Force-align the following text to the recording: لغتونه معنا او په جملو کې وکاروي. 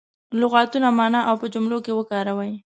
لغتونه 0.41 0.87
معنا 0.97 1.19
او 1.29 1.35
په 1.41 1.47
جملو 1.53 1.77
کې 1.85 1.91
وکاروي. 1.95 2.51